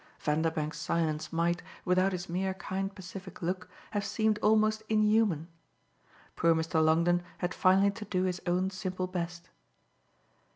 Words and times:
Vanderbank's 0.19 0.79
silence 0.79 1.31
might, 1.31 1.61
without 1.85 2.11
his 2.11 2.27
mere 2.27 2.55
kind 2.55 2.95
pacific 2.95 3.43
look, 3.43 3.69
have 3.91 4.03
seemed 4.03 4.39
almost 4.39 4.81
inhuman. 4.89 5.47
Poor 6.35 6.55
Mr. 6.55 6.83
Longdon 6.83 7.21
had 7.37 7.53
finally 7.53 7.91
to 7.91 8.05
do 8.05 8.23
his 8.23 8.41
own 8.47 8.71
simple 8.71 9.05
best. 9.05 9.49